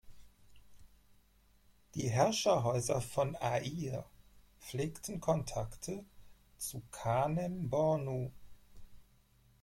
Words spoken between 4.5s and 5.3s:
pflegten